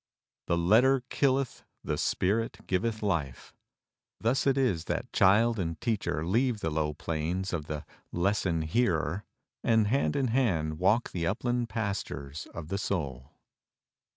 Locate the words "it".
4.47-4.57